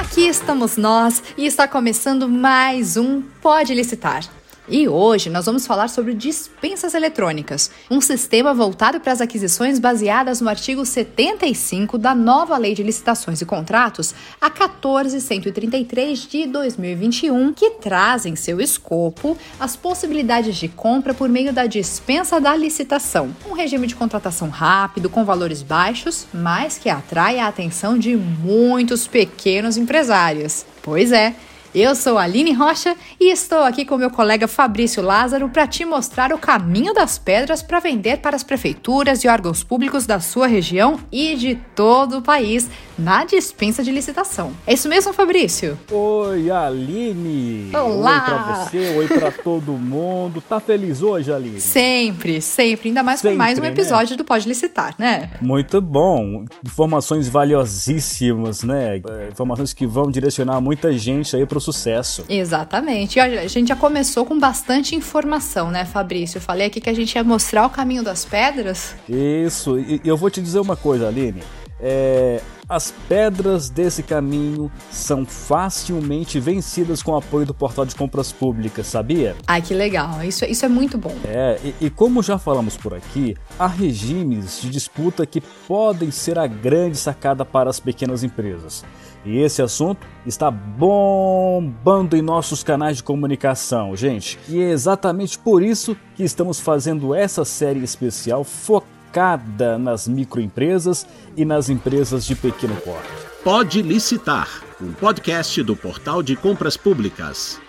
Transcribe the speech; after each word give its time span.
Aqui 0.00 0.26
estamos 0.26 0.76
nós 0.76 1.22
e 1.36 1.46
está 1.46 1.68
começando 1.68 2.28
mais 2.28 2.96
um 2.96 3.22
Pode 3.40 3.72
Licitar. 3.72 4.24
E 4.66 4.88
hoje 4.88 5.28
nós 5.28 5.44
vamos 5.44 5.66
falar 5.66 5.88
sobre 5.88 6.14
dispensas 6.14 6.94
eletrônicas, 6.94 7.70
um 7.90 8.00
sistema 8.00 8.54
voltado 8.54 8.98
para 8.98 9.12
as 9.12 9.20
aquisições 9.20 9.78
baseadas 9.78 10.40
no 10.40 10.48
artigo 10.48 10.86
75 10.86 11.98
da 11.98 12.14
nova 12.14 12.56
Lei 12.56 12.74
de 12.74 12.82
Licitações 12.82 13.42
e 13.42 13.44
Contratos, 13.44 14.14
a 14.40 14.48
14133 14.48 16.18
de 16.20 16.46
2021, 16.46 17.52
que 17.52 17.72
traz 17.72 18.24
em 18.24 18.34
seu 18.34 18.58
escopo 18.58 19.36
as 19.60 19.76
possibilidades 19.76 20.56
de 20.56 20.68
compra 20.68 21.12
por 21.12 21.28
meio 21.28 21.52
da 21.52 21.66
dispensa 21.66 22.40
da 22.40 22.56
licitação, 22.56 23.36
um 23.46 23.52
regime 23.52 23.86
de 23.86 23.94
contratação 23.94 24.48
rápido 24.48 25.10
com 25.10 25.26
valores 25.26 25.60
baixos, 25.60 26.26
mas 26.32 26.78
que 26.78 26.88
atrai 26.88 27.38
a 27.38 27.48
atenção 27.48 27.98
de 27.98 28.16
muitos 28.16 29.06
pequenos 29.06 29.76
empresários. 29.76 30.64
Pois 30.82 31.12
é, 31.12 31.34
eu 31.74 31.96
sou 31.96 32.16
a 32.16 32.22
Aline 32.22 32.52
Rocha 32.52 32.94
e 33.18 33.32
estou 33.32 33.58
aqui 33.58 33.84
com 33.84 33.96
meu 33.96 34.08
colega 34.08 34.46
Fabrício 34.46 35.02
Lázaro 35.02 35.48
para 35.48 35.66
te 35.66 35.84
mostrar 35.84 36.32
o 36.32 36.38
caminho 36.38 36.94
das 36.94 37.18
pedras 37.18 37.62
para 37.62 37.80
vender 37.80 38.18
para 38.18 38.36
as 38.36 38.44
prefeituras 38.44 39.24
e 39.24 39.28
órgãos 39.28 39.64
públicos 39.64 40.06
da 40.06 40.20
sua 40.20 40.46
região 40.46 41.00
e 41.10 41.34
de 41.34 41.56
todo 41.74 42.18
o 42.18 42.22
país 42.22 42.70
na 42.96 43.24
dispensa 43.24 43.82
de 43.82 43.90
licitação. 43.90 44.52
É 44.64 44.74
isso 44.74 44.88
mesmo, 44.88 45.12
Fabrício? 45.12 45.76
Oi, 45.90 46.48
Aline! 46.48 47.70
Olá! 47.74 48.14
Oi 48.14 48.24
pra 48.24 48.54
você, 48.54 48.96
oi 48.96 49.08
pra 49.08 49.32
todo 49.32 49.72
mundo. 49.72 50.40
Tá 50.40 50.60
feliz 50.60 51.02
hoje, 51.02 51.32
Aline? 51.32 51.60
Sempre, 51.60 52.40
sempre. 52.40 52.90
Ainda 52.90 53.02
mais 53.02 53.18
Sempre, 53.18 53.34
com 53.34 53.38
mais 53.38 53.58
um 53.58 53.62
né? 53.62 53.68
episódio 53.68 54.16
do 54.16 54.24
Pode 54.24 54.46
Licitar, 54.46 54.94
né? 54.96 55.28
Muito 55.40 55.80
bom. 55.80 56.44
Informações 56.64 57.26
valiosíssimas, 57.28 58.62
né? 58.62 58.98
É, 58.98 59.28
Informações 59.32 59.72
que 59.72 59.88
vão 59.88 60.08
direcionar 60.08 60.60
muita 60.60 60.92
gente 60.96 61.34
aí 61.34 61.44
pro 61.44 61.63
sucesso. 61.64 62.24
Exatamente. 62.28 63.18
E 63.18 63.22
olha, 63.22 63.40
a 63.40 63.48
gente 63.48 63.68
já 63.68 63.76
começou 63.76 64.24
com 64.24 64.38
bastante 64.38 64.94
informação, 64.94 65.70
né, 65.70 65.84
Fabrício? 65.84 66.38
Eu 66.38 66.42
falei 66.42 66.66
aqui 66.66 66.80
que 66.80 66.90
a 66.90 66.94
gente 66.94 67.14
ia 67.14 67.24
mostrar 67.24 67.66
o 67.66 67.70
caminho 67.70 68.02
das 68.02 68.24
pedras. 68.24 68.94
Isso, 69.08 69.78
e 69.78 70.00
eu 70.04 70.16
vou 70.16 70.30
te 70.30 70.40
dizer 70.40 70.60
uma 70.60 70.76
coisa, 70.76 71.08
Aline. 71.08 71.42
É, 71.80 72.40
as 72.68 72.94
pedras 73.08 73.68
desse 73.68 74.02
caminho 74.02 74.70
são 74.90 75.26
facilmente 75.26 76.40
vencidas 76.40 77.02
com 77.02 77.12
o 77.12 77.16
apoio 77.16 77.44
do 77.44 77.52
portal 77.52 77.84
de 77.84 77.94
compras 77.94 78.32
públicas, 78.32 78.86
sabia? 78.86 79.36
Ai, 79.46 79.60
que 79.60 79.74
legal. 79.74 80.22
Isso, 80.22 80.44
isso 80.44 80.64
é 80.64 80.68
muito 80.68 80.96
bom. 80.96 81.14
É, 81.24 81.58
e, 81.62 81.86
e 81.86 81.90
como 81.90 82.22
já 82.22 82.38
falamos 82.38 82.76
por 82.76 82.94
aqui, 82.94 83.36
há 83.58 83.66
regimes 83.66 84.60
de 84.62 84.70
disputa 84.70 85.26
que 85.26 85.40
podem 85.40 86.10
ser 86.10 86.38
a 86.38 86.46
grande 86.46 86.96
sacada 86.96 87.44
para 87.44 87.68
as 87.68 87.80
pequenas 87.80 88.22
empresas. 88.22 88.84
E 89.24 89.38
esse 89.38 89.62
assunto 89.62 90.06
está 90.26 90.50
bombando 90.50 92.16
em 92.16 92.22
nossos 92.22 92.62
canais 92.62 92.98
de 92.98 93.02
comunicação, 93.02 93.96
gente. 93.96 94.38
E 94.48 94.60
é 94.60 94.70
exatamente 94.70 95.38
por 95.38 95.62
isso 95.62 95.96
que 96.14 96.22
estamos 96.22 96.60
fazendo 96.60 97.14
essa 97.14 97.44
série 97.44 97.82
especial 97.82 98.44
focada 98.44 99.78
nas 99.78 100.06
microempresas 100.06 101.06
e 101.36 101.44
nas 101.44 101.70
empresas 101.70 102.26
de 102.26 102.34
pequeno 102.34 102.76
porte. 102.76 103.08
Pode 103.42 103.82
Licitar, 103.82 104.48
um 104.80 104.92
podcast 104.92 105.62
do 105.62 105.76
Portal 105.76 106.22
de 106.22 106.36
Compras 106.36 106.76
Públicas. 106.76 107.60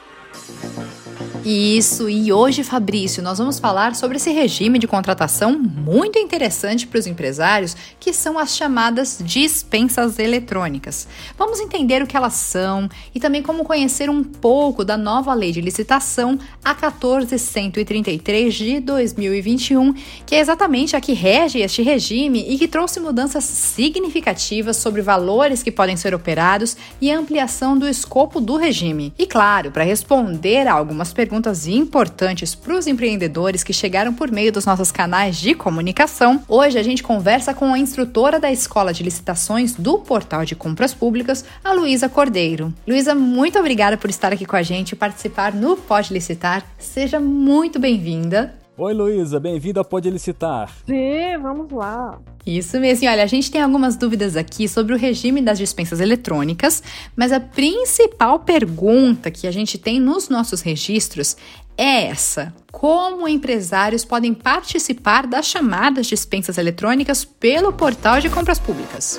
Isso, 1.46 2.10
e 2.10 2.34
hoje, 2.34 2.64
Fabrício, 2.64 3.22
nós 3.22 3.38
vamos 3.38 3.60
falar 3.60 3.94
sobre 3.94 4.18
esse 4.18 4.32
regime 4.32 4.80
de 4.80 4.88
contratação 4.88 5.56
muito 5.56 6.18
interessante 6.18 6.88
para 6.88 6.98
os 7.00 7.06
empresários, 7.06 7.78
que 8.00 8.12
são 8.12 8.40
as 8.40 8.58
chamadas 8.58 9.20
dispensas 9.24 10.18
eletrônicas. 10.18 11.08
Vamos 11.38 11.60
entender 11.60 12.02
o 12.02 12.08
que 12.08 12.18
elas 12.18 12.34
são 12.34 12.90
e 13.14 13.20
também 13.20 13.44
como 13.44 13.64
conhecer 13.64 14.10
um 14.10 14.24
pouco 14.24 14.84
da 14.84 14.98
nova 14.98 15.36
lei 15.36 15.52
de 15.52 15.62
licitação, 15.62 16.40
a 16.64 16.74
14133 16.74 18.52
de 18.52 18.80
2021, 18.80 19.94
que 20.26 20.34
é 20.34 20.40
exatamente 20.40 20.96
a 20.96 21.02
que 21.02 21.14
rege 21.14 21.60
este 21.60 21.84
regime 21.84 22.44
e 22.50 22.58
que 22.58 22.68
trouxe 22.68 23.00
mudanças 23.00 23.44
significativas 23.44 24.78
sobre 24.78 25.04
valores 25.04 25.62
que 25.62 25.72
podem 25.72 25.96
ser 25.96 26.16
operados 26.16 26.76
e 27.00 27.12
ampliação 27.12 27.78
do 27.78 27.88
escopo 27.88 28.42
do 28.42 28.58
regime. 28.58 29.14
E 29.16 29.28
claro, 29.28 29.70
para 29.70 29.84
responder 29.84 30.68
a 30.68 30.74
algumas 30.74 31.14
perguntas 31.14 31.35
importantes 31.68 32.54
para 32.54 32.78
os 32.78 32.88
empreendedores 32.88 33.64
que 33.64 33.74
chegaram 33.74 34.14
por 34.14 34.32
meio 34.32 34.52
dos 34.52 34.66
nossos 34.66 34.92
canais 34.92 35.38
de 35.38 35.56
comunicação, 35.56 36.44
hoje 36.48 36.78
a 36.78 36.84
gente 36.84 37.02
conversa 37.02 37.54
com 37.54 37.74
a 37.74 37.80
instrutora 37.80 38.40
da 38.40 38.52
Escola 38.52 38.94
de 38.94 39.04
Licitações 39.04 39.74
do 39.74 40.00
Portal 40.00 40.46
de 40.46 40.56
Compras 40.56 40.94
Públicas, 40.94 41.46
a 41.64 41.74
Luísa 41.74 42.10
Cordeiro. 42.10 42.74
Luísa, 42.88 43.16
muito 43.16 43.60
obrigada 43.60 43.98
por 43.98 44.10
estar 44.10 44.34
aqui 44.34 44.46
com 44.46 44.56
a 44.56 44.64
gente 44.64 44.92
e 44.92 44.96
participar 44.96 45.54
no 45.54 45.76
Pode 45.76 46.14
Licitar. 46.14 46.66
Seja 46.78 47.20
muito 47.20 47.80
bem-vinda. 47.80 48.65
Oi, 48.78 48.94
Luísa, 48.94 49.40
bem-vinda 49.40 49.80
ao 49.80 49.86
Pode 49.86 50.10
Licitar. 50.10 50.70
Sim, 50.86 51.38
vamos 51.42 51.72
lá. 51.72 52.20
Isso 52.46 52.78
mesmo. 52.78 53.06
E 53.06 53.08
olha, 53.08 53.24
a 53.24 53.28
gente 53.28 53.50
tem 53.50 53.62
algumas 53.62 53.96
dúvidas 53.96 54.36
aqui 54.36 54.68
sobre 54.68 54.94
o 54.94 54.98
regime 54.98 55.42
das 55.42 55.58
dispensas 55.58 56.02
eletrônicas, 56.02 56.84
mas 57.16 57.32
a 57.32 57.40
principal 57.40 58.40
pergunta 58.40 59.32
que 59.32 59.48
a 59.48 59.52
gente 59.52 59.78
tem 59.78 59.98
nos 59.98 60.28
nossos 60.28 60.60
registros 60.60 61.38
é 61.78 62.08
essa: 62.08 62.54
como 62.70 63.30
empresários 63.30 64.04
podem 64.04 64.34
participar 64.34 65.26
das 65.26 65.46
chamadas 65.46 66.06
dispensas 66.06 66.58
eletrônicas 66.58 67.24
pelo 67.24 67.72
portal 67.72 68.20
de 68.20 68.30
compras 68.30 68.60
públicas? 68.60 69.18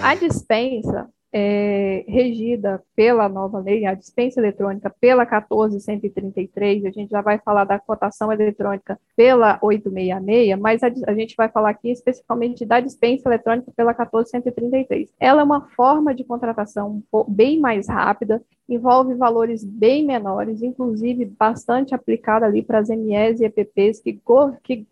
A 0.00 0.14
dispensa 0.14 1.10
é 1.32 2.04
regida 2.08 2.82
pela 2.96 3.28
nova 3.28 3.58
lei, 3.58 3.84
a 3.84 3.94
dispensa 3.94 4.40
eletrônica 4.40 4.92
pela 5.00 5.26
14133, 5.26 6.84
a 6.84 6.90
gente 6.90 7.10
já 7.10 7.20
vai 7.20 7.38
falar 7.38 7.64
da 7.64 7.78
cotação 7.78 8.32
eletrônica 8.32 8.98
pela 9.16 9.58
866, 9.62 10.58
mas 10.58 10.82
a, 10.82 10.90
a 11.06 11.14
gente 11.14 11.34
vai 11.36 11.48
falar 11.48 11.70
aqui 11.70 11.90
especificamente 11.90 12.64
da 12.64 12.80
dispensa 12.80 13.28
eletrônica 13.28 13.70
pela 13.76 13.92
14133. 13.92 15.12
Ela 15.20 15.42
é 15.42 15.44
uma 15.44 15.68
forma 15.68 16.14
de 16.14 16.24
contratação 16.24 17.02
bem 17.28 17.60
mais 17.60 17.88
rápida, 17.88 18.42
envolve 18.68 19.14
valores 19.14 19.64
bem 19.64 20.04
menores, 20.04 20.62
inclusive 20.62 21.24
bastante 21.24 21.94
aplicada 21.94 22.46
ali 22.46 22.62
para 22.62 22.78
as 22.78 22.88
MEs 22.88 23.40
e 23.40 23.44
EPPs 23.44 24.00
que, 24.00 24.20
que 24.62 24.86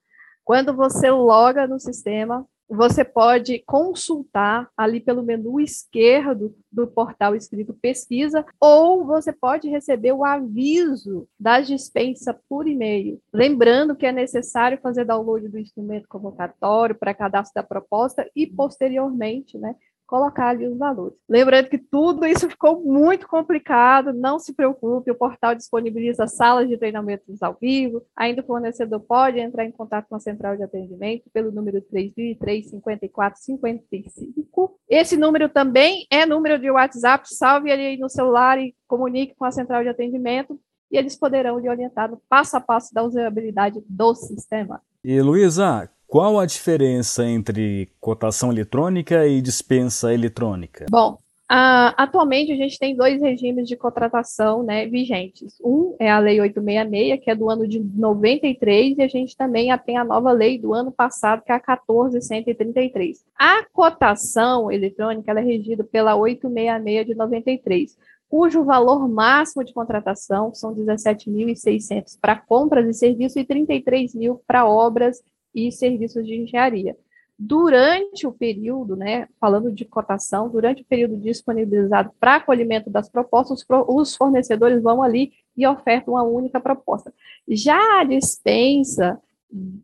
quando 0.45 0.75
você 0.75 1.11
loga 1.11 1.67
no 1.67 1.79
sistema, 1.79 2.47
você 2.69 3.05
pode 3.05 3.63
consultar 3.67 4.69
ali 4.77 5.01
pelo 5.01 5.23
menu 5.23 5.61
esquerdo 5.61 6.55
do 6.71 6.87
portal 6.87 7.35
escrito 7.35 7.75
pesquisa, 7.75 8.45
ou 8.61 9.05
você 9.05 9.33
pode 9.33 9.69
receber 9.69 10.13
o 10.13 10.25
aviso 10.25 11.29
da 11.39 11.61
dispensa 11.61 12.39
por 12.49 12.67
e-mail. 12.67 13.21
Lembrando 13.33 13.95
que 13.95 14.07
é 14.07 14.13
necessário 14.13 14.79
fazer 14.83 15.05
download 15.05 15.49
do 15.49 15.59
instrumento 15.59 16.09
convocatório 16.09 16.95
para 16.95 17.15
cadastro 17.15 17.55
da 17.55 17.63
proposta 17.63 18.29
e, 18.35 18.47
posteriormente, 18.47 19.57
né, 19.59 19.75
colocar 20.07 20.49
ali 20.49 20.67
os 20.67 20.79
valores. 20.79 21.17
Lembrando 21.29 21.69
que 21.69 21.79
tudo 21.79 22.25
isso 22.27 22.49
ficou 22.49 22.83
muito 22.83 23.27
complicado, 23.27 24.13
não 24.13 24.39
se 24.39 24.55
preocupe, 24.55 25.11
o 25.11 25.15
portal 25.15 25.55
disponibiliza 25.55 26.27
salas 26.27 26.69
de 26.69 26.77
treinamentos 26.77 27.43
ao 27.43 27.57
vivo, 27.61 28.03
ainda 28.17 28.43
o 28.43 28.47
fornecedor 28.47 29.01
pode 29.01 29.39
entrar 29.39 29.65
em 29.65 29.73
contato 29.73 30.07
com 30.09 30.17
a 30.17 30.21
central 30.21 30.57
de 30.57 30.63
atendimento 30.63 31.25
pelo 31.33 31.51
número 31.51 31.81
3003 31.81 32.71
54 32.71 33.41
55. 33.41 34.79
Esse 34.89 35.17
número 35.17 35.49
também 35.49 36.07
é 36.11 36.25
número 36.25 36.59
de 36.59 36.71
WhatsApp, 36.71 37.27
salve 37.29 37.71
ele 37.71 37.83
aí 37.83 37.97
no 37.97 38.09
celular 38.09 38.59
e 38.59 38.75
comunique 38.87 39.35
com 39.35 39.45
a 39.45 39.51
central 39.51 39.83
de 39.83 39.89
atendimento 39.89 40.59
e 40.91 40.97
eles 40.97 41.17
poderão 41.17 41.59
lhe 41.59 41.69
orientar 41.69 42.11
no 42.11 42.21
passo 42.29 42.57
a 42.57 42.61
passo 42.61 42.95
da 42.95 43.03
usabilidade 43.03 43.83
do 43.89 44.15
sistema. 44.15 44.81
E 45.03 45.21
Luísa, 45.21 45.91
qual 46.07 46.39
a 46.39 46.47
diferença 46.47 47.25
entre 47.25 47.91
cotação 48.01 48.53
eletrônica 48.53 49.27
e 49.27 49.41
dispensa 49.43 50.15
eletrônica? 50.15 50.87
Bom, 50.89 51.15
uh, 51.15 51.93
atualmente 51.97 52.53
a 52.53 52.57
gente 52.57 52.79
tem 52.79 52.97
dois 52.97 53.21
regimes 53.21 53.69
de 53.69 53.77
contratação 53.77 54.63
né, 54.63 54.87
vigentes. 54.87 55.59
Um 55.65 55.97
é 55.99 56.11
a 56.11 56.19
Lei 56.19 56.41
866, 56.41 57.25
que 57.25 57.31
é 57.31 57.35
do 57.35 57.51
ano 57.51 57.67
de 57.67 57.81
93, 57.81 58.99
e 58.99 59.03
a 59.03 59.09
gente 59.09 59.37
também 59.37 59.77
tem 59.79 59.97
a 59.97 60.05
nova 60.05 60.31
lei 60.31 60.59
do 60.59 60.73
ano 60.73 60.93
passado, 60.93 61.43
que 61.43 61.51
é 61.51 61.55
a 61.57 61.61
14133. 61.61 63.25
A 63.37 63.65
cotação 63.73 64.71
eletrônica 64.71 65.33
é 65.33 65.41
regida 65.41 65.83
pela 65.83 66.15
866 66.15 67.07
de 67.07 67.15
93 67.15 67.97
cujo 68.29 68.65
valor 68.65 69.09
máximo 69.09 69.65
de 69.65 69.73
contratação 69.73 70.53
são 70.53 70.75
17.600 70.75 72.19
para 72.21 72.37
compras 72.37 72.89
e 72.89 72.93
serviços 72.93 73.37
e 73.37 73.45
33 73.45 74.15
mil 74.15 74.43
para 74.47 74.67
obras 74.67 75.23
e 75.57 75.73
serviços 75.73 76.27
de 76.27 76.37
engenharia. 76.37 76.95
Durante 77.39 78.27
o 78.27 78.33
período, 78.33 78.97
né, 78.97 79.29
falando 79.41 79.71
de 79.71 79.85
cotação, 79.85 80.49
durante 80.49 80.83
o 80.83 80.85
período 80.87 81.17
disponibilizado 81.17 82.11
para 82.21 82.37
acolhimento 82.37 82.89
das 82.89 83.09
propostas, 83.09 83.65
os 83.89 84.17
fornecedores 84.17 84.83
vão 84.83 85.03
ali 85.03 85.33
e 85.57 85.67
ofertam 85.67 86.15
uma 86.15 86.23
única 86.23 86.61
proposta. 86.61 87.13
Já 87.49 88.01
a 88.01 88.05
dispensa, 88.05 89.21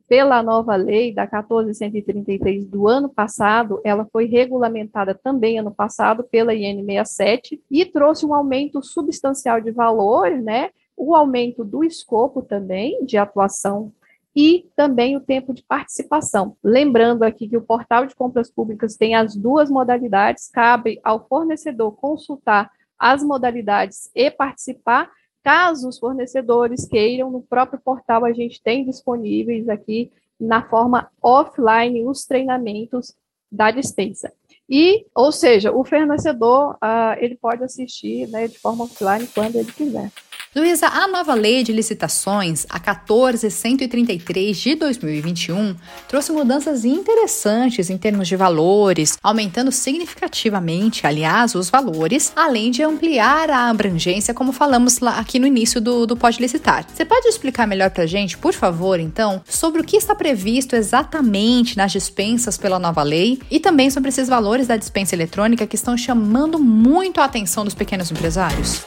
pela 0.08 0.42
nova 0.42 0.74
lei 0.76 1.14
da 1.14 1.22
1433 1.22 2.66
do 2.66 2.88
ano 2.88 3.08
passado, 3.08 3.80
ela 3.84 4.06
foi 4.10 4.26
regulamentada 4.26 5.14
também 5.14 5.58
ano 5.58 5.70
passado 5.70 6.24
pela 6.24 6.54
IN 6.54 6.84
67 6.84 7.62
e 7.70 7.84
trouxe 7.84 8.26
um 8.26 8.34
aumento 8.34 8.82
substancial 8.82 9.60
de 9.60 9.70
valores, 9.70 10.42
né? 10.42 10.70
O 10.96 11.14
aumento 11.14 11.64
do 11.64 11.84
escopo 11.84 12.42
também 12.42 13.04
de 13.04 13.16
atuação 13.16 13.92
e 14.34 14.66
também 14.74 15.16
o 15.16 15.20
tempo 15.20 15.52
de 15.52 15.62
participação. 15.62 16.56
Lembrando 16.62 17.22
aqui 17.22 17.48
que 17.48 17.56
o 17.56 17.62
portal 17.62 18.06
de 18.06 18.14
compras 18.14 18.50
públicas 18.50 18.96
tem 18.96 19.14
as 19.14 19.36
duas 19.36 19.70
modalidades, 19.70 20.48
cabe 20.48 20.98
ao 21.04 21.26
fornecedor 21.26 21.92
consultar 21.92 22.70
as 22.98 23.22
modalidades 23.22 24.10
e 24.14 24.30
participar. 24.30 25.10
Caso 25.42 25.88
os 25.88 25.98
fornecedores 25.98 26.86
queiram, 26.86 27.30
no 27.30 27.42
próprio 27.42 27.80
portal 27.80 28.24
a 28.24 28.32
gente 28.32 28.62
tem 28.62 28.84
disponíveis 28.84 29.68
aqui 29.68 30.10
na 30.40 30.62
forma 30.62 31.10
offline 31.20 32.06
os 32.06 32.24
treinamentos 32.24 33.14
da 33.50 33.70
dispensa. 33.70 34.32
E, 34.68 35.04
ou 35.14 35.30
seja, 35.30 35.72
o 35.72 35.84
fornecedor 35.84 36.74
uh, 36.74 37.18
ele 37.18 37.36
pode 37.36 37.62
assistir 37.62 38.26
né, 38.28 38.48
de 38.48 38.58
forma 38.58 38.84
offline 38.84 39.26
quando 39.34 39.56
ele 39.56 39.70
quiser. 39.70 40.10
Luísa, 40.54 40.86
a 40.86 41.08
nova 41.08 41.32
lei 41.32 41.64
de 41.64 41.72
licitações, 41.72 42.66
a 42.68 42.78
14133 42.78 44.54
de 44.54 44.74
2021, 44.74 45.74
trouxe 46.06 46.30
mudanças 46.30 46.84
interessantes 46.84 47.88
em 47.88 47.96
termos 47.96 48.28
de 48.28 48.36
valores, 48.36 49.16
aumentando 49.22 49.72
significativamente, 49.72 51.06
aliás, 51.06 51.54
os 51.54 51.70
valores, 51.70 52.34
além 52.36 52.70
de 52.70 52.82
ampliar 52.82 53.48
a 53.48 53.70
abrangência, 53.70 54.34
como 54.34 54.52
falamos 54.52 54.98
lá 54.98 55.18
aqui 55.18 55.38
no 55.38 55.46
início 55.46 55.80
do, 55.80 56.06
do 56.06 56.18
Pode 56.18 56.38
Licitar. 56.38 56.84
Você 56.86 57.06
pode 57.06 57.28
explicar 57.28 57.66
melhor 57.66 57.88
para 57.88 58.02
a 58.02 58.06
gente, 58.06 58.36
por 58.36 58.52
favor, 58.52 59.00
então, 59.00 59.40
sobre 59.46 59.80
o 59.80 59.84
que 59.84 59.96
está 59.96 60.14
previsto 60.14 60.76
exatamente 60.76 61.78
nas 61.78 61.92
dispensas 61.92 62.58
pela 62.58 62.78
nova 62.78 63.02
lei 63.02 63.40
e 63.50 63.58
também 63.58 63.88
sobre 63.88 64.10
esses 64.10 64.28
valores 64.28 64.66
da 64.66 64.76
dispensa 64.76 65.14
eletrônica 65.14 65.66
que 65.66 65.76
estão 65.76 65.96
chamando 65.96 66.58
muito 66.58 67.22
a 67.22 67.24
atenção 67.24 67.64
dos 67.64 67.74
pequenos 67.74 68.10
empresários? 68.10 68.82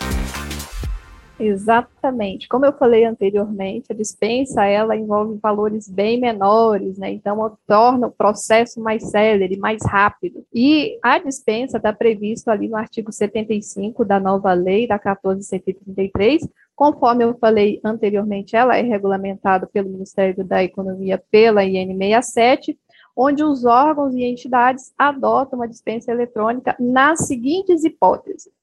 Exatamente. 1.38 2.48
Como 2.48 2.66
eu 2.66 2.72
falei 2.72 3.04
anteriormente, 3.04 3.92
a 3.92 3.96
dispensa 3.96 4.64
ela 4.66 4.96
envolve 4.96 5.38
valores 5.42 5.90
bem 5.90 6.20
menores, 6.20 6.98
né? 6.98 7.12
Então 7.12 7.58
torna 7.68 8.08
o 8.08 8.12
processo 8.12 8.80
mais 8.80 9.10
célere, 9.10 9.58
mais 9.58 9.82
rápido. 9.86 10.46
E 10.54 10.98
a 11.04 11.20
dispensa 11.20 11.76
está 11.78 11.92
previsto 11.92 12.50
ali 12.50 12.70
no 12.70 12.78
artigo 12.78 13.12
75 13.12 14.06
da 14.06 14.20
nova 14.20 14.54
lei 14.54 14.88
da 14.88 14.98
14133, 14.98 16.48
conforme 16.74 17.26
eu 17.26 17.38
falei 17.38 17.82
anteriormente, 17.84 18.56
ela 18.56 18.78
é 18.78 18.82
regulamentada 18.82 19.68
pelo 19.68 19.90
Ministério 19.90 20.44
da 20.44 20.64
Economia 20.64 21.22
pela 21.30 21.66
IN 21.66 21.98
67, 21.98 22.80
onde 23.16 23.44
os 23.44 23.66
órgãos 23.66 24.14
e 24.14 24.24
entidades 24.24 24.94
adotam 24.98 25.62
a 25.62 25.68
dispensa 25.68 26.12
eletrônica 26.12 26.76
nas 26.80 27.28
seguintes 27.28 27.84
hipóteses 27.84 28.55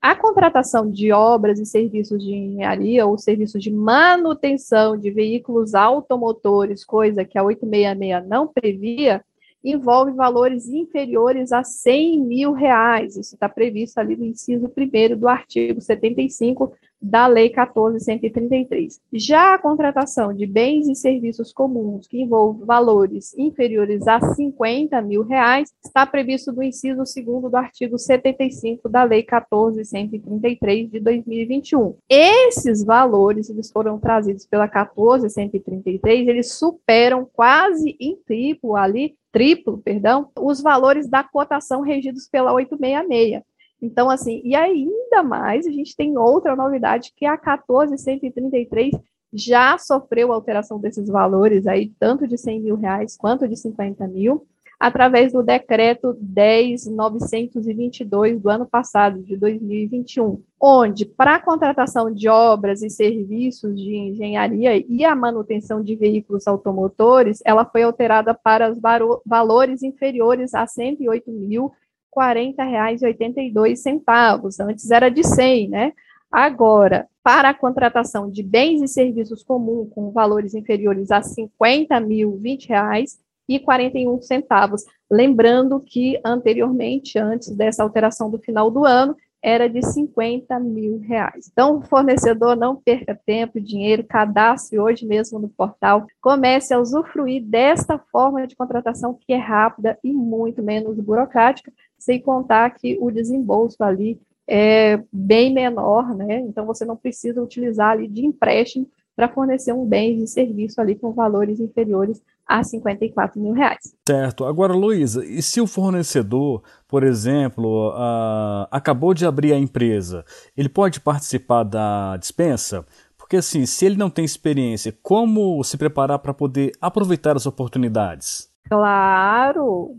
a 0.00 0.14
contratação 0.14 0.88
de 0.90 1.10
obras 1.12 1.58
e 1.58 1.66
serviços 1.66 2.22
de 2.22 2.32
engenharia 2.32 3.04
ou 3.04 3.18
serviços 3.18 3.62
de 3.62 3.70
manutenção 3.70 4.96
de 4.96 5.10
veículos 5.10 5.74
automotores, 5.74 6.84
coisa 6.84 7.24
que 7.24 7.36
a 7.36 7.42
866 7.42 8.28
não 8.28 8.46
previa, 8.46 9.24
envolve 9.62 10.12
valores 10.12 10.68
inferiores 10.68 11.52
a 11.52 11.64
100 11.64 12.20
mil 12.20 12.52
reais. 12.52 13.16
Isso 13.16 13.34
está 13.34 13.48
previsto 13.48 13.98
ali 13.98 14.16
no 14.16 14.24
inciso 14.24 14.66
1 14.66 15.18
do 15.18 15.28
artigo 15.28 15.80
75 15.80 16.72
da 17.00 17.26
Lei 17.26 17.50
14.133. 17.50 19.00
Já 19.12 19.54
a 19.54 19.58
contratação 19.58 20.32
de 20.34 20.46
bens 20.46 20.88
e 20.88 20.94
serviços 20.94 21.52
comuns 21.52 22.06
que 22.06 22.20
envolvem 22.20 22.66
valores 22.66 23.36
inferiores 23.36 24.06
a 24.08 24.20
50 24.20 25.00
mil 25.02 25.22
reais 25.22 25.72
está 25.84 26.04
previsto 26.06 26.52
no 26.52 26.62
inciso 26.62 27.02
2 27.02 27.50
do 27.50 27.56
artigo 27.56 27.98
75 27.98 28.88
da 28.88 29.04
Lei 29.04 29.22
14.133 29.22 30.90
de 30.90 31.00
2021. 31.00 31.96
Esses 32.08 32.84
valores, 32.84 33.48
eles 33.48 33.70
foram 33.70 33.98
trazidos 33.98 34.46
pela 34.46 34.68
14.133, 34.68 36.28
eles 36.28 36.52
superam 36.52 37.28
quase 37.32 37.96
em 38.00 38.16
triplo 38.16 38.76
ali 38.76 39.16
triplo, 39.32 39.78
perdão, 39.78 40.30
os 40.38 40.60
valores 40.60 41.08
da 41.08 41.22
cotação 41.22 41.82
regidos 41.82 42.26
pela 42.28 42.52
866. 42.52 43.42
Então, 43.80 44.10
assim, 44.10 44.42
e 44.44 44.56
ainda 44.56 45.22
mais, 45.22 45.66
a 45.66 45.70
gente 45.70 45.96
tem 45.96 46.18
outra 46.18 46.56
novidade, 46.56 47.12
que 47.16 47.24
a 47.24 47.36
14133 47.36 48.94
já 49.32 49.78
sofreu 49.78 50.32
alteração 50.32 50.80
desses 50.80 51.08
valores 51.08 51.66
aí, 51.66 51.92
tanto 51.98 52.26
de 52.26 52.38
100 52.38 52.60
mil 52.60 52.76
reais 52.76 53.16
quanto 53.16 53.46
de 53.46 53.56
50 53.56 54.06
mil, 54.08 54.46
através 54.78 55.32
do 55.32 55.42
decreto 55.42 56.16
10.922 56.22 58.38
do 58.38 58.48
ano 58.48 58.64
passado, 58.64 59.20
de 59.22 59.36
2021, 59.36 60.40
onde, 60.60 61.04
para 61.04 61.34
a 61.34 61.40
contratação 61.40 62.12
de 62.12 62.28
obras 62.28 62.80
e 62.82 62.90
serviços 62.90 63.76
de 63.76 63.96
engenharia 63.96 64.76
e 64.88 65.04
a 65.04 65.16
manutenção 65.16 65.82
de 65.82 65.96
veículos 65.96 66.46
automotores, 66.46 67.42
ela 67.44 67.64
foi 67.64 67.82
alterada 67.82 68.32
para 68.34 68.70
os 68.70 68.78
valores 69.26 69.82
inferiores 69.82 70.54
a 70.54 70.64
108 70.66 71.30
mil 71.30 71.72
R$ 72.18 72.54
40,82. 72.54 74.60
Antes 74.60 74.90
era 74.90 75.08
de 75.08 75.24
100, 75.24 75.68
né? 75.68 75.92
Agora, 76.30 77.08
para 77.22 77.50
a 77.50 77.54
contratação 77.54 78.30
de 78.30 78.42
bens 78.42 78.82
e 78.82 78.88
serviços 78.88 79.42
comuns 79.42 79.88
com 79.94 80.10
valores 80.10 80.54
inferiores 80.54 81.10
a 81.10 81.22
50 81.22 81.98
mil, 82.00 82.36
20 82.36 82.68
reais 82.68 83.18
e 83.48 83.58
41 83.58 84.20
centavos. 84.20 84.84
Lembrando 85.10 85.80
que 85.80 86.20
anteriormente, 86.24 87.18
antes 87.18 87.48
dessa 87.56 87.82
alteração 87.82 88.30
do 88.30 88.38
final 88.38 88.70
do 88.70 88.84
ano, 88.84 89.16
era 89.42 89.68
de 89.68 89.82
50 89.82 90.58
mil 90.58 90.98
reais. 90.98 91.48
Então, 91.50 91.78
o 91.78 91.82
fornecedor 91.82 92.56
não 92.56 92.76
perca 92.76 93.14
tempo, 93.14 93.60
dinheiro, 93.60 94.04
cadastre 94.04 94.78
hoje 94.78 95.06
mesmo 95.06 95.38
no 95.38 95.48
portal, 95.48 96.06
comece 96.20 96.74
a 96.74 96.80
usufruir 96.80 97.44
desta 97.44 97.98
forma 98.10 98.46
de 98.46 98.56
contratação 98.56 99.14
que 99.14 99.32
é 99.32 99.36
rápida 99.36 99.98
e 100.02 100.12
muito 100.12 100.62
menos 100.62 100.98
burocrática, 100.98 101.72
sem 101.98 102.20
contar 102.20 102.70
que 102.70 102.96
o 103.00 103.10
desembolso 103.10 103.82
ali 103.82 104.20
é 104.48 105.02
bem 105.12 105.52
menor, 105.52 106.14
né? 106.14 106.40
Então 106.40 106.64
você 106.64 106.84
não 106.84 106.96
precisa 106.96 107.42
utilizar 107.42 107.90
ali 107.90 108.08
de 108.08 108.24
empréstimo 108.24 108.88
para 109.14 109.28
fornecer 109.28 109.72
um 109.72 109.84
bem 109.84 110.22
e 110.22 110.28
serviço 110.28 110.80
ali 110.80 110.94
com 110.94 111.12
valores 111.12 111.58
inferiores 111.58 112.22
a 112.46 112.62
54 112.62 113.40
mil 113.40 113.52
reais. 113.52 113.92
Certo. 114.08 114.44
Agora, 114.44 114.72
Luísa, 114.72 115.24
e 115.24 115.42
se 115.42 115.60
o 115.60 115.66
fornecedor, 115.66 116.62
por 116.86 117.02
exemplo, 117.02 117.90
uh, 117.90 118.68
acabou 118.70 119.12
de 119.12 119.26
abrir 119.26 119.52
a 119.52 119.58
empresa, 119.58 120.24
ele 120.56 120.68
pode 120.68 121.00
participar 121.00 121.64
da 121.64 122.16
dispensa? 122.16 122.86
Porque 123.18 123.36
assim, 123.36 123.66
se 123.66 123.84
ele 123.84 123.96
não 123.96 124.08
tem 124.08 124.24
experiência, 124.24 124.96
como 125.02 125.62
se 125.62 125.76
preparar 125.76 126.20
para 126.20 126.32
poder 126.32 126.72
aproveitar 126.80 127.36
as 127.36 127.44
oportunidades? 127.44 128.48
Claro, 128.68 129.96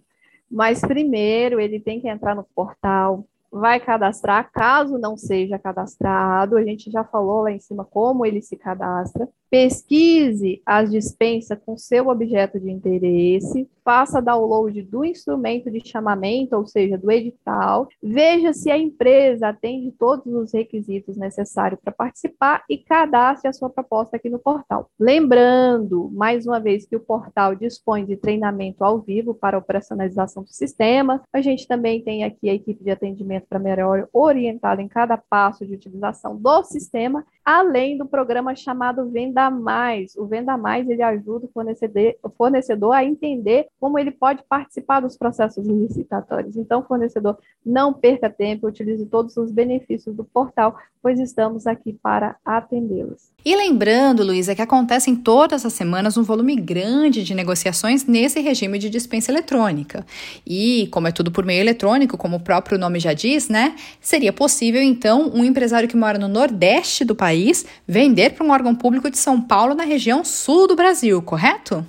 Mas 0.50 0.82
primeiro 0.82 1.60
ele 1.60 1.79
tem 1.79 2.01
que 2.01 2.08
entrar 2.08 2.36
no 2.36 2.44
portal, 2.44 3.25
vai 3.51 3.79
cadastrar, 3.79 4.51
caso 4.51 4.98
não 4.98 5.18
seja 5.18 5.60
cadastrado, 5.60 6.58
a 6.58 6.63
gente 6.63 6.89
já 6.91 7.03
falou 7.03 7.41
lá 7.44 7.51
em 7.51 7.60
cima 7.60 7.86
como 7.86 8.25
ele 8.25 8.41
se 8.41 8.56
cadastra. 8.56 9.27
Pesquise 9.50 10.62
as 10.65 10.91
dispensas 10.91 11.58
com 11.65 11.77
seu 11.77 12.08
objeto 12.08 12.60
de 12.60 12.70
interesse, 12.70 13.68
faça 13.84 14.22
download 14.22 14.79
do 14.84 15.03
instrumento 15.03 15.72
de 15.72 15.82
chamamento, 15.84 16.56
ou 16.56 16.68
seja, 16.68 16.96
do 16.96 17.10
edital, 17.10 17.88
veja 18.03 18.53
se 18.53 18.70
a 18.70 18.77
empresa 18.77 19.50
atende 19.50 19.91
todos 19.91 20.32
os 20.32 20.53
requisitos 20.53 21.18
necessários 21.18 21.79
para 21.82 21.91
participar 21.91 22.63
e 22.70 22.77
cadastre 22.77 23.50
a 23.50 23.53
sua 23.53 23.70
proposta 23.70 24.18
aqui 24.18 24.29
no 24.29 24.38
portal. 24.38 24.88
Lembrando, 25.00 26.12
mais 26.13 26.46
uma 26.46 26.60
vez, 26.60 26.86
que 26.86 26.96
o 26.96 27.00
portal 27.00 27.56
dispõe 27.56 28.06
de 28.06 28.15
treinamento 28.15 28.84
ao 28.84 29.00
vivo 29.00 29.34
para 29.34 29.58
operacionalização 29.58 30.44
do 30.44 30.53
sistema. 30.53 31.24
A 31.34 31.41
gente 31.41 31.68
também 31.68 32.03
tem 32.03 32.24
aqui 32.24 32.48
a 32.50 32.53
equipe 32.53 32.84
de 32.84 32.91
atendimento 32.91 33.48
para 33.50 33.58
melhor 33.58 34.08
orientada 34.13 34.84
em 34.84 34.88
cada 34.88 35.18
passo 35.18 35.65
de 35.65 35.74
utilização 35.74 36.36
do 36.36 36.63
sistema 36.63 37.25
além 37.50 37.98
do 37.98 38.06
programa 38.06 38.56
chamado 38.56 39.10
Venda 39.10 39.38
Mais. 39.48 40.15
O 40.15 40.25
Venda 40.25 40.58
Mais 40.58 40.89
ele 40.89 41.03
ajuda 41.03 41.46
o 41.46 41.50
fornecedor, 41.53 42.15
o 42.24 42.29
fornecedor 42.29 42.93
a 42.93 43.05
entender 43.05 43.67
como 43.79 44.00
ele 44.00 44.10
pode 44.10 44.41
participar 44.50 45.01
dos 45.01 45.15
processos 45.15 45.67
licitatórios. 45.67 46.58
Então, 46.58 46.84
fornecedor, 46.84 47.38
não 47.63 47.93
perca 47.93 48.27
tempo, 48.27 48.65
utilize 48.65 49.05
todos 49.05 49.38
os 49.38 49.51
benefícios 49.51 50.15
do 50.15 50.24
portal, 50.24 50.75
pois 51.01 51.19
estamos 51.19 51.67
aqui 51.67 51.93
para 51.93 52.36
atendê-los. 52.43 53.29
E 53.46 53.55
lembrando, 53.55 54.24
Luísa, 54.24 54.55
que 54.55 54.62
acontecem 54.62 55.15
todas 55.15 55.65
as 55.65 55.74
semanas 55.74 56.17
um 56.17 56.24
volume 56.24 56.55
grande 56.55 57.24
de 57.24 57.34
negociações 57.34 58.05
nesse 58.05 58.41
regime 58.41 58.77
de 58.79 58.89
dispensa 58.89 59.31
eletrônica. 59.31 60.05
E, 60.46 60.88
como 60.91 61.08
é 61.08 61.12
tudo 61.12 61.31
por 61.31 61.46
meio 61.46 61.62
eletrônico, 61.62 62.17
como 62.17 62.38
o 62.38 62.39
próprio 62.39 62.77
nome 62.77 63.00
já 63.00 63.13
diz, 63.13 63.48
né? 63.48 63.75
Seria 64.01 64.34
possível, 64.34 64.81
então, 64.81 65.31
um 65.34 65.46
empresário 65.46 65.88
que 65.88 65.96
mora 65.96 66.17
no 66.17 66.27
Nordeste 66.27 67.05
do 67.05 67.15
país 67.15 67.65
vender 67.88 68.31
para 68.31 68.46
um 68.46 68.51
órgão 68.51 68.75
público 68.75 69.10
de 69.10 69.17
São 69.17 69.28
Paulo 69.41 69.75
na 69.75 69.83
região 69.83 70.24
sul 70.24 70.67
do 70.67 70.75
Brasil, 70.75 71.21
correto? 71.21 71.86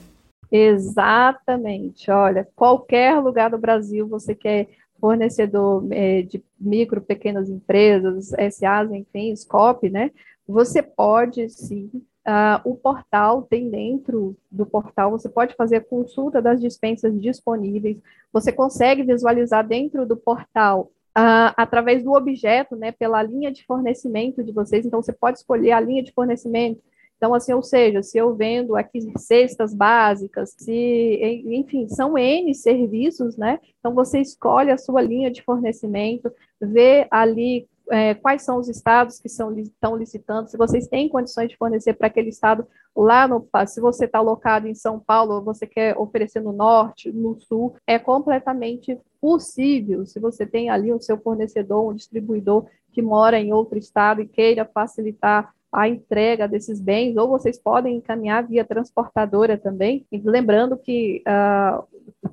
Exatamente. 0.50 2.10
Olha, 2.10 2.48
qualquer 2.56 3.20
lugar 3.20 3.50
do 3.50 3.58
Brasil 3.58 4.08
você 4.08 4.34
quer 4.34 4.68
fornecedor 5.00 5.86
é, 5.90 6.22
de 6.22 6.42
micro, 6.60 7.00
pequenas 7.00 7.48
empresas, 7.48 8.32
SAs, 8.52 8.90
enfim, 8.90 9.34
SCOP, 9.34 9.88
né? 9.88 10.10
Você 10.46 10.82
pode 10.82 11.48
sim. 11.48 11.90
Uh, 12.26 12.60
o 12.64 12.74
portal 12.76 13.42
tem 13.42 13.70
dentro 13.70 14.36
do 14.50 14.66
portal, 14.66 15.10
você 15.10 15.28
pode 15.28 15.54
fazer 15.54 15.76
a 15.76 15.80
consulta 15.80 16.42
das 16.42 16.60
dispensas 16.60 17.18
disponíveis, 17.18 17.96
você 18.30 18.52
consegue 18.52 19.02
visualizar 19.02 19.66
dentro 19.66 20.04
do 20.04 20.16
portal 20.16 20.90
Uh, 21.10 21.50
através 21.56 22.04
do 22.04 22.12
objeto, 22.12 22.76
né, 22.76 22.92
pela 22.92 23.20
linha 23.20 23.50
de 23.50 23.66
fornecimento 23.66 24.44
de 24.44 24.52
vocês. 24.52 24.86
Então, 24.86 25.02
você 25.02 25.12
pode 25.12 25.38
escolher 25.38 25.72
a 25.72 25.80
linha 25.80 26.04
de 26.04 26.12
fornecimento. 26.12 26.80
Então, 27.20 27.34
assim, 27.34 27.52
ou 27.52 27.62
seja, 27.62 28.02
se 28.02 28.16
eu 28.16 28.34
vendo 28.34 28.74
aqui 28.74 29.12
cestas 29.18 29.74
básicas, 29.74 30.54
se, 30.56 31.42
enfim, 31.44 31.86
são 31.86 32.16
N 32.16 32.54
serviços, 32.54 33.36
né? 33.36 33.60
Então, 33.78 33.94
você 33.94 34.22
escolhe 34.22 34.70
a 34.70 34.78
sua 34.78 35.02
linha 35.02 35.30
de 35.30 35.42
fornecimento, 35.42 36.32
vê 36.58 37.06
ali 37.10 37.68
é, 37.90 38.14
quais 38.14 38.40
são 38.40 38.58
os 38.58 38.70
estados 38.70 39.18
que 39.18 39.28
são, 39.28 39.54
estão 39.58 39.96
licitando, 39.96 40.48
se 40.48 40.56
vocês 40.56 40.88
têm 40.88 41.10
condições 41.10 41.50
de 41.50 41.58
fornecer 41.58 41.92
para 41.92 42.06
aquele 42.06 42.30
estado 42.30 42.66
lá 42.96 43.28
no 43.28 43.46
se 43.66 43.82
você 43.82 44.06
está 44.06 44.18
alocado 44.18 44.66
em 44.66 44.74
São 44.74 44.98
Paulo, 44.98 45.42
você 45.42 45.66
quer 45.66 45.98
oferecer 45.98 46.40
no 46.40 46.52
norte, 46.52 47.12
no 47.12 47.38
sul, 47.38 47.74
é 47.86 47.98
completamente 47.98 48.98
possível. 49.20 50.06
Se 50.06 50.18
você 50.18 50.46
tem 50.46 50.70
ali 50.70 50.90
o 50.90 51.02
seu 51.02 51.18
fornecedor, 51.18 51.90
um 51.90 51.94
distribuidor 51.94 52.64
que 52.92 53.02
mora 53.02 53.38
em 53.38 53.52
outro 53.52 53.76
estado 53.76 54.22
e 54.22 54.26
queira 54.26 54.64
facilitar 54.64 55.52
a 55.72 55.88
entrega 55.88 56.48
desses 56.48 56.80
bens, 56.80 57.16
ou 57.16 57.28
vocês 57.28 57.58
podem 57.58 57.96
encaminhar 57.96 58.46
via 58.46 58.64
transportadora 58.64 59.56
também. 59.56 60.04
Lembrando 60.24 60.76
que 60.76 61.22
uh, 61.26 61.84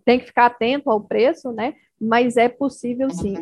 tem 0.03 0.19
que 0.19 0.25
ficar 0.27 0.47
atento 0.47 0.89
ao 0.89 1.01
preço, 1.01 1.51
né? 1.51 1.75
Mas 1.99 2.37
é 2.37 2.49
possível 2.49 3.09
sim. 3.09 3.35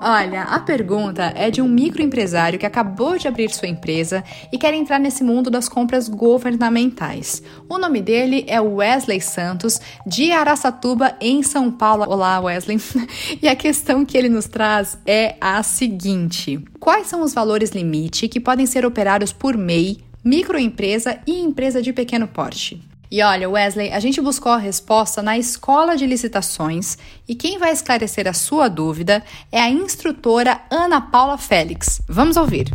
Olha, 0.07 0.43
a 0.43 0.61
pergunta 0.61 1.33
é 1.35 1.51
de 1.51 1.63
um 1.63 1.67
microempresário 1.67 2.59
que 2.59 2.67
acabou 2.67 3.17
de 3.17 3.27
abrir 3.27 3.51
sua 3.51 3.69
empresa 3.69 4.23
e 4.53 4.59
quer 4.59 4.75
entrar 4.75 5.01
nesse 5.01 5.25
mundo 5.25 5.51
das 5.51 5.67
compras 5.67 6.11
governamentais. 6.11 7.43
O 7.71 7.79
nome 7.79 8.03
dele 8.03 8.45
é 8.47 8.61
Wesley 8.61 9.23
Santos, 9.23 9.81
de 10.07 10.31
Araçatuba, 10.31 11.17
em 11.19 11.43
São 11.43 11.71
Paulo. 11.71 12.05
Olá, 12.07 12.39
Wesley. 12.39 12.79
E 13.41 13.49
a 13.49 13.57
questão 13.57 14.05
que 14.05 14.19
ele 14.19 14.29
nos 14.29 14.47
traz 14.47 14.99
é 15.07 15.37
a 15.41 15.63
seguinte: 15.63 16.63
quais 16.79 17.07
são 17.07 17.23
os 17.23 17.33
valores 17.33 17.71
limite 17.71 18.29
que 18.29 18.39
podem 18.39 18.67
ser 18.67 18.85
operados 18.85 19.33
por 19.33 19.57
MEI, 19.57 20.05
microempresa 20.23 21.19
e 21.27 21.41
empresa 21.41 21.81
de 21.81 21.95
pequeno 21.95 22.29
porte? 22.29 22.94
E 23.11 23.23
olha, 23.23 23.49
Wesley, 23.49 23.93
a 23.93 24.01
gente 24.01 24.21
buscou 24.21 24.53
a 24.53 24.57
resposta 24.57 25.23
na 25.23 25.39
escola 25.39 25.97
de 25.97 26.07
licitações 26.07 26.97
e 27.29 27.35
quem 27.35 27.59
vai 27.59 27.73
esclarecer 27.73 28.27
a 28.27 28.33
sua 28.33 28.69
dúvida 28.69 29.23
é 29.53 29.61
a 29.61 29.71
instrutora 29.71 30.61
Ana 30.71 31.01
Paula 31.01 31.39
Félix. 31.39 32.01
Vamos 32.09 32.37
ouvir. 32.37 32.71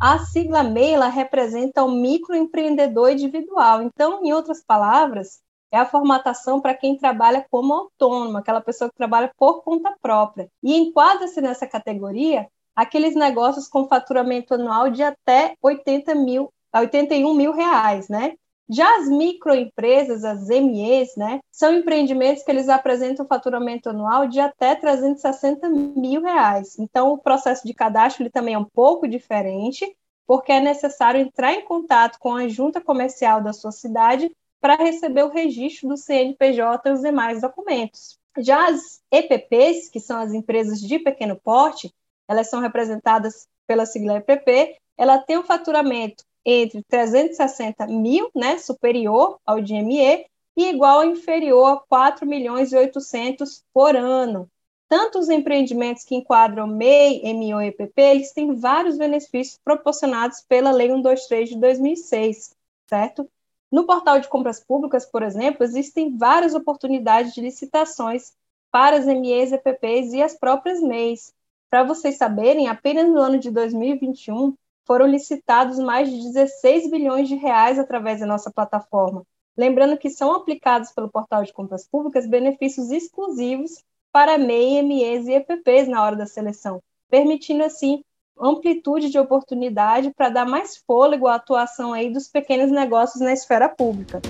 A 0.00 0.18
sigla 0.18 0.62
MEI 0.62 0.96
representa 1.10 1.82
o 1.82 1.90
microempreendedor 1.90 3.10
individual. 3.10 3.82
Então, 3.82 4.24
em 4.24 4.32
outras 4.32 4.62
palavras, 4.62 5.40
é 5.72 5.78
a 5.78 5.86
formatação 5.86 6.60
para 6.60 6.74
quem 6.74 6.96
trabalha 6.96 7.44
como 7.50 7.72
autônomo, 7.72 8.38
aquela 8.38 8.60
pessoa 8.60 8.88
que 8.90 8.96
trabalha 8.96 9.32
por 9.36 9.62
conta 9.62 9.92
própria. 10.00 10.48
E 10.62 10.76
enquadra-se 10.76 11.40
nessa 11.40 11.66
categoria 11.66 12.46
aqueles 12.76 13.14
negócios 13.14 13.66
com 13.66 13.88
faturamento 13.88 14.54
anual 14.54 14.90
de 14.90 15.02
até 15.02 15.56
80 15.62 16.14
mil, 16.14 16.52
81 16.72 17.34
mil 17.34 17.52
reais, 17.52 18.08
né? 18.08 18.34
Já 18.68 18.98
as 18.98 19.08
microempresas, 19.08 20.24
as 20.24 20.48
MEs, 20.48 21.14
né, 21.16 21.40
são 21.50 21.74
empreendimentos 21.74 22.42
que 22.42 22.50
eles 22.50 22.68
apresentam 22.68 23.26
faturamento 23.26 23.90
anual 23.90 24.26
de 24.26 24.40
até 24.40 24.74
360 24.74 25.68
mil 25.68 26.22
reais. 26.22 26.78
Então, 26.78 27.12
o 27.12 27.18
processo 27.18 27.66
de 27.66 27.74
cadastro 27.74 28.22
ele 28.22 28.30
também 28.30 28.54
é 28.54 28.58
um 28.58 28.64
pouco 28.64 29.06
diferente, 29.06 29.94
porque 30.26 30.50
é 30.50 30.60
necessário 30.60 31.20
entrar 31.20 31.52
em 31.52 31.64
contato 31.64 32.18
com 32.18 32.34
a 32.34 32.48
junta 32.48 32.80
comercial 32.80 33.42
da 33.42 33.52
sua 33.52 33.70
cidade 33.70 34.34
para 34.60 34.76
receber 34.76 35.24
o 35.24 35.28
registro 35.28 35.90
do 35.90 35.96
CNPJ 35.98 36.88
e 36.88 36.92
os 36.92 37.02
demais 37.02 37.42
documentos. 37.42 38.18
Já 38.38 38.70
as 38.70 39.02
EPPs, 39.10 39.90
que 39.90 40.00
são 40.00 40.18
as 40.18 40.32
empresas 40.32 40.80
de 40.80 40.98
pequeno 40.98 41.36
porte, 41.36 41.94
elas 42.26 42.48
são 42.48 42.60
representadas 42.60 43.46
pela 43.66 43.84
sigla 43.84 44.16
EPP, 44.16 44.78
ela 44.96 45.18
tem 45.18 45.36
um 45.36 45.44
faturamento 45.44 46.24
entre 46.44 46.82
360 46.84 47.86
mil, 47.86 48.30
né, 48.34 48.58
superior 48.58 49.38
ao 49.46 49.60
de 49.60 49.74
ME, 49.74 50.26
e 50.56 50.70
igual 50.70 50.98
ou 50.98 51.04
inferior 51.04 51.66
a 51.66 51.80
4 51.88 52.26
milhões 52.26 52.72
e 52.72 52.76
800 52.76 53.64
por 53.72 53.96
ano. 53.96 54.48
Tanto 54.88 55.18
os 55.18 55.28
empreendimentos 55.28 56.04
que 56.04 56.14
enquadram 56.14 56.66
MEI, 56.66 57.22
MO 57.34 57.60
e 57.60 57.68
EPP, 57.68 58.00
eles 58.00 58.32
têm 58.32 58.54
vários 58.54 58.96
benefícios 58.96 59.58
proporcionados 59.64 60.42
pela 60.42 60.70
Lei 60.70 60.88
123 60.88 61.48
de 61.48 61.58
2006, 61.58 62.54
certo? 62.86 63.28
No 63.72 63.86
portal 63.86 64.20
de 64.20 64.28
compras 64.28 64.60
públicas, 64.60 65.04
por 65.04 65.22
exemplo, 65.22 65.64
existem 65.64 66.16
várias 66.16 66.54
oportunidades 66.54 67.34
de 67.34 67.40
licitações 67.40 68.32
para 68.70 68.96
as 68.96 69.06
MEs, 69.06 69.50
EPPs 69.52 70.12
e 70.12 70.22
as 70.22 70.36
próprias 70.38 70.80
MEIs. 70.80 71.32
Para 71.68 71.82
vocês 71.82 72.16
saberem, 72.16 72.68
apenas 72.68 73.08
no 73.08 73.18
ano 73.18 73.38
de 73.38 73.50
2021 73.50 74.54
foram 74.86 75.06
licitados 75.06 75.78
mais 75.78 76.10
de 76.10 76.32
16 76.32 76.90
bilhões 76.90 77.28
de 77.28 77.34
reais 77.34 77.78
através 77.78 78.20
da 78.20 78.26
nossa 78.26 78.50
plataforma. 78.50 79.22
Lembrando 79.56 79.96
que 79.96 80.10
são 80.10 80.34
aplicados 80.34 80.90
pelo 80.92 81.10
portal 81.10 81.44
de 81.44 81.52
compras 81.52 81.86
públicas 81.86 82.26
benefícios 82.26 82.90
exclusivos 82.90 83.82
para 84.12 84.38
MEI, 84.38 84.82
MEs 84.82 85.26
e 85.26 85.32
EPPs 85.32 85.88
na 85.88 86.04
hora 86.04 86.16
da 86.16 86.26
seleção, 86.26 86.80
permitindo 87.08 87.64
assim 87.64 88.02
amplitude 88.38 89.10
de 89.10 89.18
oportunidade 89.18 90.12
para 90.16 90.28
dar 90.28 90.44
mais 90.44 90.76
fôlego 90.76 91.26
à 91.26 91.36
atuação 91.36 91.92
aí 91.92 92.12
dos 92.12 92.28
pequenos 92.28 92.70
negócios 92.70 93.20
na 93.20 93.32
esfera 93.32 93.68
pública. 93.68 94.20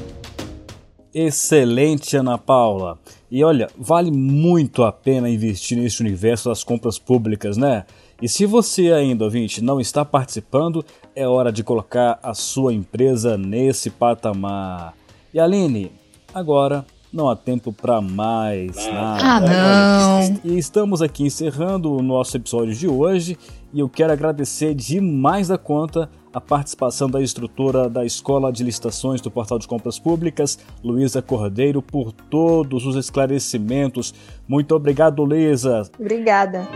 Excelente, 1.15 2.17
Ana 2.17 2.37
Paula. 2.37 2.99
E 3.31 3.45
olha, 3.45 3.71
vale 3.79 4.11
muito 4.11 4.83
a 4.83 4.91
pena 4.91 5.31
investir 5.31 5.79
nesse 5.79 6.01
universo 6.01 6.49
das 6.49 6.65
compras 6.65 6.99
públicas, 6.99 7.57
né? 7.57 7.87
E 8.25 8.29
se 8.29 8.47
você 8.47 8.91
ainda, 8.91 9.23
ouvinte, 9.25 9.63
não 9.63 9.79
está 9.79 10.03
participando, 10.03 10.83
é 11.15 11.29
hora 11.29 11.53
de 11.53 11.63
colocar 11.63 12.19
a 12.23 12.33
sua 12.33 12.73
empresa 12.73 13.37
nesse 13.37 13.91
patamar. 13.91 14.95
E 15.35 15.39
Aline, 15.39 15.93
agora 16.33 16.87
não 17.13 17.29
há 17.29 17.37
tempo 17.37 17.71
para 17.71 18.01
mais 18.01 18.75
nada. 18.77 19.21
Ah, 19.23 19.41
não! 19.41 20.41
E 20.43 20.57
estamos 20.57 21.03
aqui 21.03 21.25
encerrando 21.25 21.93
o 21.93 22.01
nosso 22.01 22.35
episódio 22.39 22.75
de 22.75 22.89
hoje 22.89 23.37
e 23.75 23.81
eu 23.81 23.91
quero 23.91 24.15
agradecer 24.15 24.75
demais 24.75 25.49
da 25.49 25.59
conta 25.59 26.09
a 26.33 26.41
participação 26.41 27.11
da 27.11 27.21
instrutora 27.21 27.91
da 27.91 28.07
Escola 28.07 28.51
de 28.51 28.65
Licitações 28.65 29.21
do 29.21 29.31
Portal 29.31 29.59
de 29.59 29.69
Compras 29.69 29.99
Públicas, 29.99 30.59
Luísa 30.83 31.21
Cordeiro, 31.21 31.83
por 31.83 32.11
todos 32.11 32.87
os 32.87 32.97
esclarecimentos. 32.97 34.15
Muito 34.49 34.75
obrigado, 34.75 35.23
Luísa. 35.23 35.83
Obrigada. 36.01 36.67